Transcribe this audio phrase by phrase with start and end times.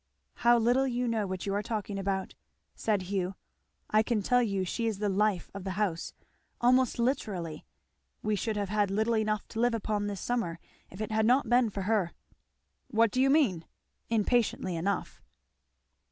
[0.37, 2.33] "How little you know what you are talking about!"
[2.73, 3.35] said Hugh.
[3.91, 6.15] "I can tell you she is the life of the house,
[6.59, 7.65] almost literally;
[8.23, 10.57] we should have had little enough to live upon this summer
[10.89, 12.13] if it had not been for her."
[12.87, 13.63] "What do you mean?"
[14.09, 15.21] impatiently enough.